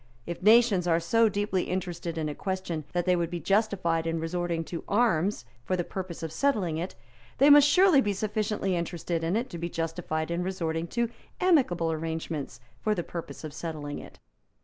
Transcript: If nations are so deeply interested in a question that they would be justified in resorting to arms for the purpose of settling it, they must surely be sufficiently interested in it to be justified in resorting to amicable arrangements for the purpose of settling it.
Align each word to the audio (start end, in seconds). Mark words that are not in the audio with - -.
If 0.25 0.41
nations 0.41 0.87
are 0.87 0.99
so 0.99 1.29
deeply 1.29 1.65
interested 1.65 2.17
in 2.17 2.27
a 2.27 2.33
question 2.33 2.85
that 2.91 3.05
they 3.05 3.15
would 3.15 3.29
be 3.29 3.39
justified 3.39 4.07
in 4.07 4.19
resorting 4.19 4.63
to 4.63 4.83
arms 4.87 5.45
for 5.63 5.75
the 5.77 5.83
purpose 5.83 6.23
of 6.23 6.31
settling 6.33 6.79
it, 6.79 6.95
they 7.37 7.51
must 7.51 7.67
surely 7.67 8.01
be 8.01 8.13
sufficiently 8.13 8.75
interested 8.75 9.23
in 9.23 9.35
it 9.35 9.47
to 9.51 9.59
be 9.59 9.69
justified 9.69 10.31
in 10.31 10.41
resorting 10.41 10.87
to 10.87 11.11
amicable 11.39 11.91
arrangements 11.91 12.59
for 12.81 12.95
the 12.95 13.03
purpose 13.03 13.43
of 13.43 13.53
settling 13.53 13.99
it. 13.99 14.17